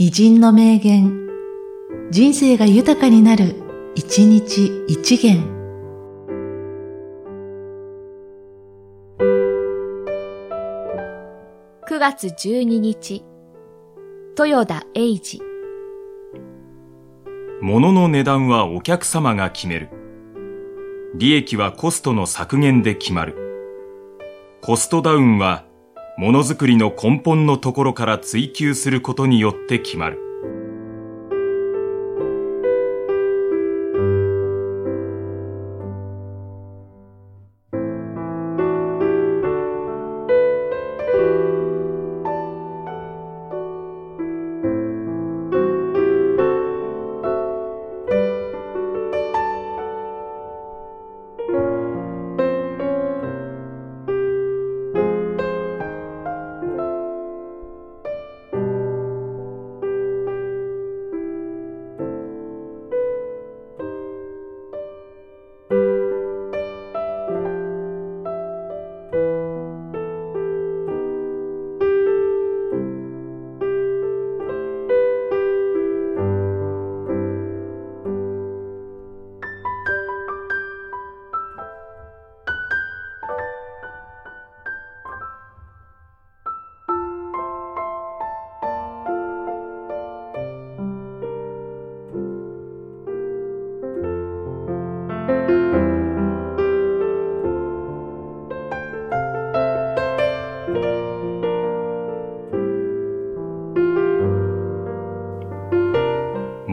[0.00, 1.28] 偉人の名言、
[2.12, 3.56] 人生が豊かになる、
[3.96, 5.42] 一日一元。
[11.90, 13.24] 9月12日、
[14.38, 15.42] 豊田英治。
[17.60, 19.88] 物の値段はお客様が決める。
[21.16, 23.34] 利益はコストの削減で決まる。
[24.60, 25.64] コストダウンは
[26.18, 30.27] ものづくりの根本のところから追求することによって決まる。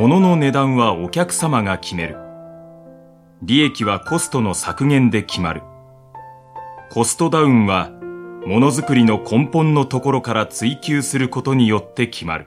[0.00, 2.16] 物の値段はお客様が決める。
[3.42, 5.60] 利益はコストの削減で決まる。
[6.90, 7.90] コストダウンは
[8.46, 12.46] ものづくりの根本のところから追求することによって決まる。